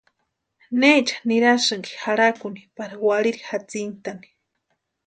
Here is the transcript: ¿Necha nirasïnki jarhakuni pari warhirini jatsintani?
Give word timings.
¿Necha 0.81 1.15
nirasïnki 1.31 1.91
jarhakuni 2.01 2.61
pari 2.75 2.95
warhirini 3.05 3.47
jatsintani? 3.49 4.27